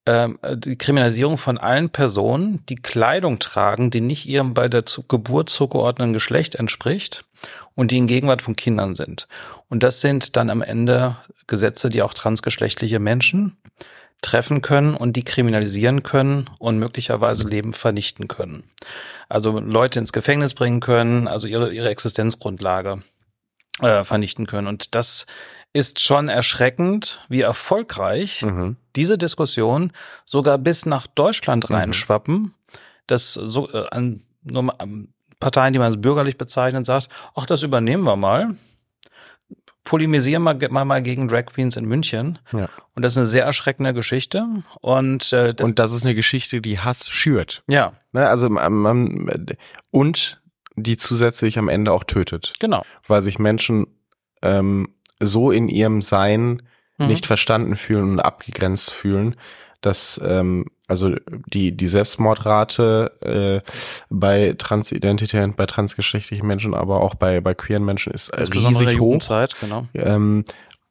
[0.05, 5.49] ähm, die Kriminalisierung von allen Personen, die Kleidung tragen, die nicht ihrem bei der Geburt
[5.49, 7.23] zugeordneten Geschlecht entspricht
[7.75, 9.27] und die in Gegenwart von Kindern sind.
[9.69, 13.57] Und das sind dann am Ende Gesetze, die auch transgeschlechtliche Menschen
[14.21, 18.63] treffen können und die kriminalisieren können und möglicherweise Leben vernichten können.
[19.29, 23.01] Also Leute ins Gefängnis bringen können, also ihre, ihre Existenzgrundlage
[23.81, 24.67] äh, vernichten können.
[24.67, 25.25] Und das
[25.73, 28.75] ist schon erschreckend, wie erfolgreich Mhm.
[28.95, 29.91] diese Diskussion
[30.25, 31.75] sogar bis nach Deutschland Mhm.
[31.75, 32.53] reinschwappen,
[33.07, 34.21] dass so äh, an
[34.79, 35.07] an
[35.39, 38.55] Parteien, die man als bürgerlich bezeichnet, sagt, ach, das übernehmen wir mal.
[39.83, 42.37] Polemisieren wir mal, mal gegen Drag Queens in München.
[42.53, 42.69] Ja.
[42.95, 44.45] Und das ist eine sehr erschreckende Geschichte.
[44.79, 47.63] Und, äh, Und das ist eine Geschichte, die Hass schürt.
[47.67, 48.27] ja, Ne?
[48.27, 49.45] Also man, man,
[49.89, 50.39] und
[50.75, 52.83] die zusätzlich am Ende auch tötet, genau.
[53.07, 53.87] weil sich Menschen
[54.43, 54.89] ähm,
[55.21, 56.61] so in ihrem Sein
[56.97, 57.07] Mhm.
[57.07, 59.35] nicht verstanden fühlen und abgegrenzt fühlen,
[59.79, 61.15] dass ähm, also
[61.47, 63.71] die die Selbstmordrate äh,
[64.09, 69.13] bei Transidentitären, bei transgeschlechtlichen Menschen, aber auch bei bei queeren Menschen ist riesig hoch.
[69.61, 69.87] Genau.
[69.93, 70.45] Ähm,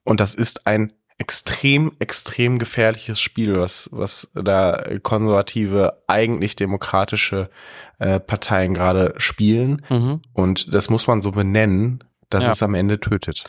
[0.04, 7.50] und das ist ein extrem, extrem gefährliches Spiel, was, was da konservative, eigentlich demokratische
[7.98, 9.82] äh, Parteien gerade spielen.
[9.90, 10.22] Mhm.
[10.32, 12.52] Und das muss man so benennen, dass Ja.
[12.52, 13.44] es am Ende tötet.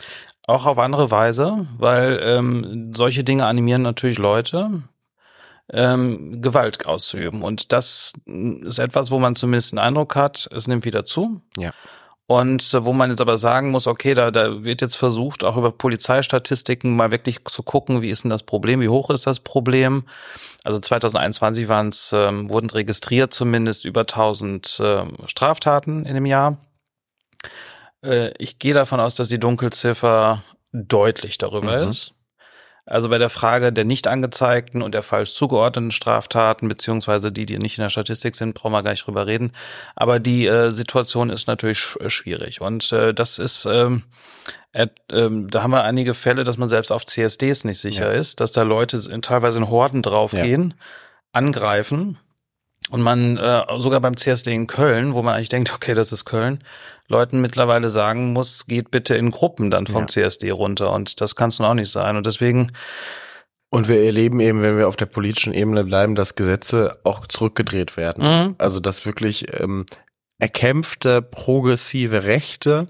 [0.46, 4.82] Auch auf andere Weise, weil ähm, solche Dinge animieren natürlich Leute,
[5.72, 7.42] ähm, Gewalt auszuüben.
[7.42, 11.40] Und das ist etwas, wo man zumindest den Eindruck hat, es nimmt wieder zu.
[11.56, 11.72] Ja.
[12.26, 15.56] Und äh, wo man jetzt aber sagen muss, okay, da, da wird jetzt versucht, auch
[15.56, 19.40] über Polizeistatistiken mal wirklich zu gucken, wie ist denn das Problem, wie hoch ist das
[19.40, 20.04] Problem.
[20.64, 26.58] Also 2021 waren es, ähm, wurden registriert zumindest über 1000 äh, Straftaten in dem Jahr.
[28.04, 31.90] Äh, ich gehe davon aus, dass die Dunkelziffer deutlich darüber mhm.
[31.90, 32.14] ist.
[32.84, 37.58] Also bei der Frage der nicht angezeigten und der falsch zugeordneten Straftaten, beziehungsweise die, die
[37.58, 39.52] nicht in der Statistik sind, brauchen wir gar nicht drüber reden.
[39.94, 42.60] Aber die äh, Situation ist natürlich sch äh, schwierig.
[42.60, 44.02] Und äh, das ist, ähm,
[44.72, 48.18] äh, äh, da haben wir einige Fälle, dass man selbst auf CSDs nicht sicher ja.
[48.18, 50.84] ist, dass da Leute in, teilweise in Horden draufgehen, ja.
[51.30, 52.18] angreifen
[52.92, 56.26] und man äh, sogar beim CSD in Köln, wo man eigentlich denkt, okay, das ist
[56.26, 56.58] Köln,
[57.08, 60.08] Leuten mittlerweile sagen muss, geht bitte in Gruppen dann vom ja.
[60.08, 60.92] CSD runter.
[60.92, 62.18] Und das kann es nun auch nicht sein.
[62.18, 62.70] Und deswegen.
[63.70, 67.96] Und wir erleben eben, wenn wir auf der politischen Ebene bleiben, dass Gesetze auch zurückgedreht
[67.96, 68.24] werden.
[68.24, 68.54] Mhm.
[68.58, 69.86] Also dass wirklich ähm,
[70.38, 72.88] erkämpfte progressive Rechte,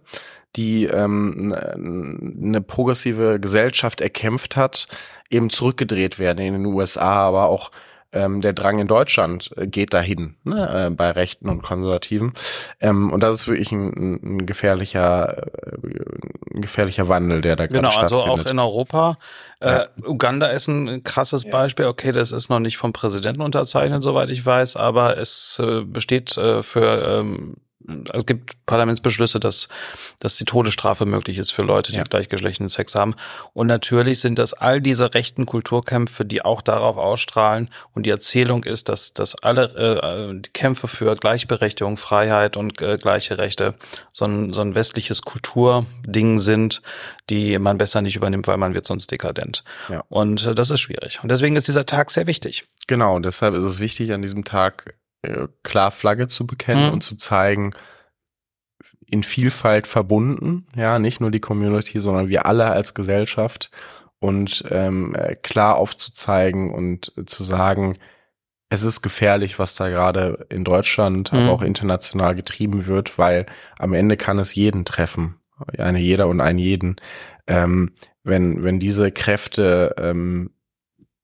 [0.56, 4.88] die ähm, eine progressive Gesellschaft erkämpft hat,
[5.30, 7.70] eben zurückgedreht werden in den USA, aber auch
[8.12, 12.32] ähm, der Drang in Deutschland äh, geht dahin, ne, äh, bei Rechten und Konservativen.
[12.80, 17.78] Ähm, und das ist wirklich ein, ein gefährlicher, äh, ein gefährlicher Wandel, der da gerade
[17.78, 18.24] genau, stattfindet.
[18.24, 19.18] Genau, also auch in Europa.
[19.60, 19.86] Äh, ja.
[20.04, 21.86] Uganda ist ein krasses Beispiel.
[21.86, 26.36] Okay, das ist noch nicht vom Präsidenten unterzeichnet, soweit ich weiß, aber es äh, besteht
[26.36, 27.56] äh, für ähm,
[28.12, 29.68] es gibt Parlamentsbeschlüsse, dass,
[30.20, 32.04] dass die Todesstrafe möglich ist für Leute, die ja.
[32.04, 33.14] gleichgeschlechtlichen Sex haben.
[33.52, 37.70] Und natürlich sind das all diese rechten Kulturkämpfe, die auch darauf ausstrahlen.
[37.94, 42.98] Und die Erzählung ist, dass, dass alle äh, die Kämpfe für Gleichberechtigung, Freiheit und äh,
[42.98, 43.74] gleiche Rechte
[44.12, 46.82] so ein, so ein westliches Kulturding sind,
[47.30, 49.64] die man besser nicht übernimmt, weil man wird sonst dekadent.
[49.88, 50.02] Ja.
[50.08, 51.20] Und äh, das ist schwierig.
[51.22, 52.66] Und deswegen ist dieser Tag sehr wichtig.
[52.86, 56.92] Genau, und deshalb ist es wichtig, an diesem Tag äh, klar Flagge zu bekennen mhm.
[56.92, 57.72] und zu zeigen,
[59.06, 63.70] in Vielfalt verbunden, ja, nicht nur die Community, sondern wir alle als Gesellschaft
[64.20, 67.98] und ähm, äh, klar aufzuzeigen und zu sagen,
[68.70, 71.40] es ist gefährlich, was da gerade in Deutschland, mhm.
[71.40, 73.44] aber auch international getrieben wird, weil
[73.78, 75.36] am Ende kann es jeden treffen,
[75.76, 76.96] eine jeder und einen jeden,
[77.46, 77.92] ähm,
[78.24, 80.50] wenn wenn diese Kräfte ähm,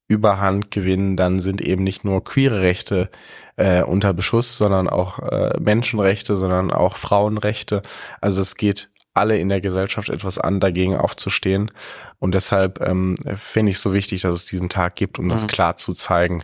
[0.08, 3.10] Überhand gewinnen, dann sind eben nicht nur queere Rechte
[3.56, 7.82] äh, unter Beschuss, sondern auch äh, Menschenrechte, sondern auch Frauenrechte.
[8.20, 11.70] Also es geht alle in der Gesellschaft etwas an, dagegen aufzustehen.
[12.18, 15.30] Und deshalb ähm, finde ich so wichtig, dass es diesen Tag gibt, um mhm.
[15.30, 16.42] das klar zu zeigen.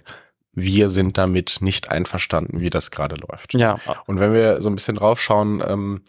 [0.52, 3.54] Wir sind damit nicht einverstanden, wie das gerade läuft.
[3.54, 3.78] Ja.
[4.06, 6.02] Und wenn wir so ein bisschen draufschauen, ähm,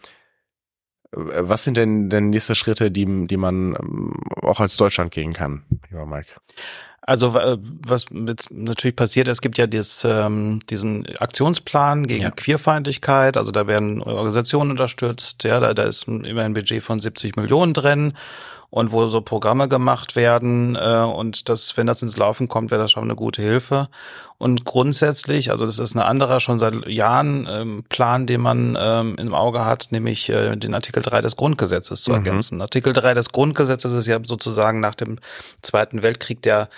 [1.12, 5.64] was sind denn denn nächste Schritte, die, die man ähm, auch als Deutschland gehen kann,
[5.88, 6.32] lieber Mike?
[7.08, 12.30] Also was jetzt natürlich passiert, es gibt ja dieses, ähm, diesen Aktionsplan gegen ja.
[12.32, 17.36] Queerfeindlichkeit, also da werden Organisationen unterstützt, ja, da, da ist immer ein Budget von 70
[17.36, 18.14] Millionen drin
[18.70, 22.80] und wo so Programme gemacht werden äh, und das, wenn das ins Laufen kommt, wäre
[22.80, 23.88] das schon eine gute Hilfe.
[24.38, 29.16] Und grundsätzlich, also das ist ein anderer schon seit Jahren ähm, Plan, den man ähm,
[29.18, 32.16] im Auge hat, nämlich äh, den Artikel 3 des Grundgesetzes zu mhm.
[32.16, 32.60] ergänzen.
[32.60, 35.18] Artikel 3 des Grundgesetzes ist ja sozusagen nach dem
[35.62, 36.68] Zweiten Weltkrieg der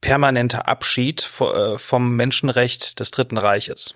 [0.00, 3.94] permanente Abschied äh, vom Menschenrecht des Dritten Reiches.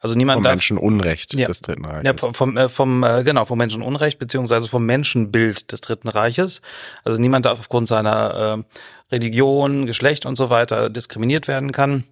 [0.00, 2.04] Also niemand vom darf, Menschenunrecht ja, des Dritten Reiches.
[2.04, 6.60] Ja, vom, vom, äh, vom äh, genau vom Menschenunrecht beziehungsweise vom Menschenbild des Dritten Reiches.
[7.04, 12.04] Also niemand darf aufgrund seiner äh, Religion, Geschlecht und so weiter diskriminiert werden kann.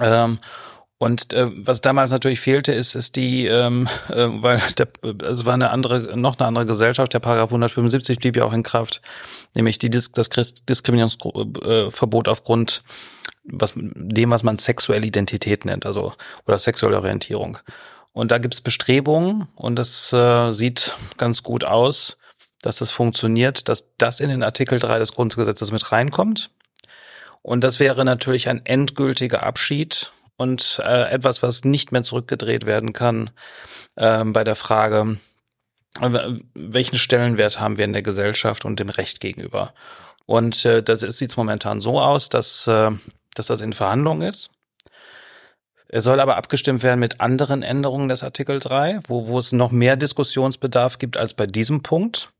[0.00, 0.38] Ähm,
[1.02, 4.88] und äh, was damals natürlich fehlte, ist, ist die, ähm, äh, weil der,
[5.24, 7.14] es war eine andere, noch eine andere Gesellschaft.
[7.14, 9.00] Der Paragraph 175 blieb ja auch in Kraft,
[9.54, 12.82] nämlich die das Diskriminierungsverbot aufgrund
[13.52, 16.14] was dem, was man sexuelle Identität nennt, also
[16.46, 17.58] oder sexuelle Orientierung.
[18.12, 22.16] Und da gibt's Bestrebungen und das äh, sieht ganz gut aus,
[22.62, 26.50] dass es funktioniert, dass das in den Artikel 3 des Grundgesetzes mit reinkommt.
[27.42, 32.92] Und das wäre natürlich ein endgültiger Abschied und äh, etwas, was nicht mehr zurückgedreht werden
[32.92, 33.30] kann
[33.96, 35.18] äh, bei der Frage,
[36.00, 39.72] äh, welchen Stellenwert haben wir in der Gesellschaft und dem Recht gegenüber.
[40.26, 42.90] Und äh, das sieht momentan so aus, dass, äh,
[43.34, 44.50] dass das in Verhandlungen ist.
[45.88, 49.72] Es soll aber abgestimmt werden mit anderen Änderungen des Artikel 3, wo, wo es noch
[49.72, 52.30] mehr Diskussionsbedarf gibt als bei diesem Punkt.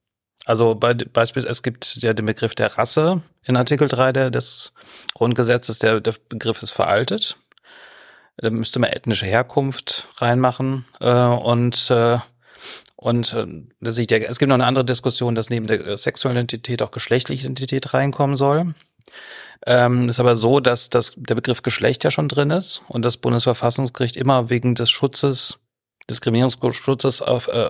[0.44, 4.72] Also bei, beispielsweise, es gibt ja den Begriff der Rasse in Artikel 3 der, des
[5.14, 5.80] Grundgesetzes.
[5.80, 7.38] Der, der Begriff ist veraltet.
[8.36, 10.84] Da müsste man ethnische Herkunft reinmachen.
[11.00, 12.18] Äh, und, äh,
[12.96, 13.46] Und äh,
[13.80, 13.96] es
[14.38, 18.74] gibt noch eine andere Diskussion, dass neben der sexuellen Identität auch geschlechtliche Identität reinkommen soll.
[19.66, 23.18] Ähm, ist aber so, dass das, der Begriff Geschlecht ja schon drin ist und das
[23.18, 25.58] Bundesverfassungsgericht immer wegen des Schutzes,
[26.08, 27.68] Diskriminierungsschutzes auf, äh,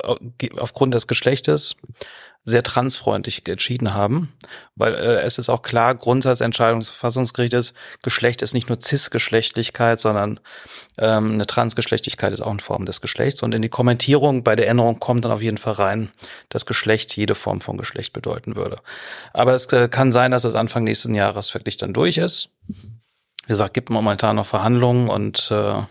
[0.59, 1.77] aufgrund des Geschlechtes
[2.45, 4.33] sehr transfreundlich entschieden haben,
[4.75, 10.41] weil äh, es ist auch klar, Grundsatzentscheidung des Verfassungsgerichtes, Geschlecht ist nicht nur Cis-Geschlechtlichkeit, sondern
[10.99, 13.43] ähm, eine Transgeschlechtlichkeit ist auch eine Form des Geschlechts.
[13.43, 16.11] Und in die Kommentierung bei der Änderung kommt dann auf jeden Fall rein,
[16.49, 18.79] dass Geschlecht jede Form von Geschlecht bedeuten würde.
[19.33, 22.49] Aber es äh, kann sein, dass es Anfang nächsten Jahres wirklich dann durch ist.
[22.67, 25.83] Wie gesagt, gibt momentan noch Verhandlungen und äh,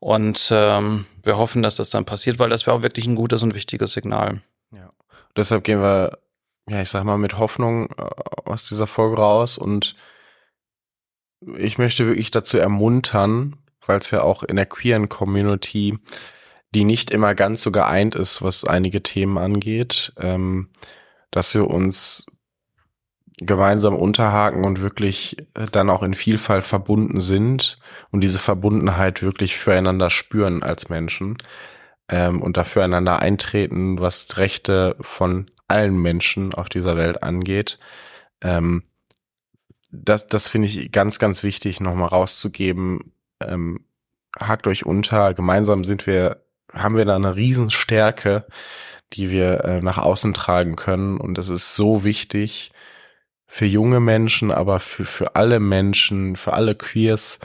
[0.00, 3.42] und ähm, wir hoffen, dass das dann passiert, weil das wäre auch wirklich ein gutes
[3.42, 4.40] und wichtiges Signal.
[5.36, 6.18] Deshalb gehen wir,
[6.68, 8.02] ja, ich sag mal, mit Hoffnung äh,
[8.44, 9.58] aus dieser Folge raus.
[9.58, 9.96] Und
[11.56, 15.98] ich möchte wirklich dazu ermuntern, weil es ja auch in der queeren Community,
[16.74, 20.70] die nicht immer ganz so geeint ist, was einige Themen angeht, ähm,
[21.30, 22.26] dass wir uns
[23.38, 27.78] gemeinsam unterhaken und wirklich äh, dann auch in Vielfalt verbunden sind
[28.10, 31.38] und diese Verbundenheit wirklich füreinander spüren als Menschen
[32.10, 37.78] ähm, und dafür einander eintreten, was Rechte von allen Menschen auf dieser Welt angeht.
[38.42, 38.82] Ähm,
[39.92, 43.12] das das finde ich ganz, ganz wichtig, nochmal rauszugeben.
[43.40, 43.84] Ähm,
[44.38, 45.34] hakt euch unter.
[45.34, 48.46] Gemeinsam sind wir, haben wir da eine Riesenstärke,
[49.12, 51.16] die wir äh, nach außen tragen können.
[51.18, 52.72] Und das ist so wichtig
[53.46, 57.40] für junge Menschen, aber für, für alle Menschen, für alle Queers,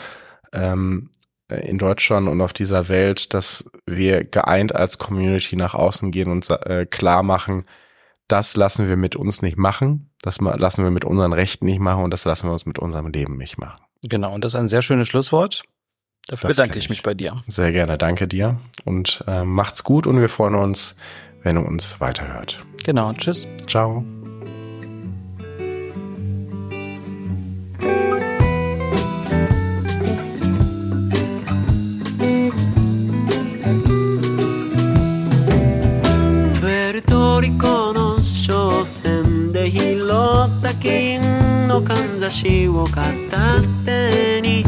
[0.54, 1.15] ähm, äh,
[1.50, 6.50] in Deutschland und auf dieser Welt, dass wir geeint als Community nach außen gehen und
[6.50, 7.66] äh, klar machen,
[8.28, 12.04] das lassen wir mit uns nicht machen, das lassen wir mit unseren Rechten nicht machen
[12.04, 13.82] und das lassen wir uns mit unserem Leben nicht machen.
[14.02, 15.64] Genau, und das ist ein sehr schönes Schlusswort.
[16.28, 17.40] Dafür das bedanke ich mich bei dir.
[17.48, 20.96] Sehr gerne, danke dir und äh, macht's gut und wir freuen uns,
[21.44, 22.66] wenn ihr uns weiterhört.
[22.84, 23.48] Genau, tschüss.
[23.68, 24.04] Ciao.
[42.36, 44.66] しを片手に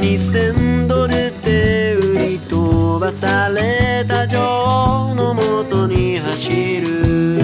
[0.00, 7.42] 2000ドルで売り飛ばされた女王のもとに走る。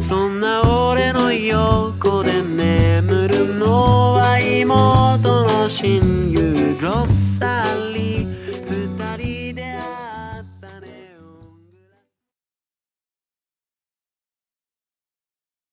[0.00, 7.95] そんな俺の横で眠るのは妹の親友ロッサリ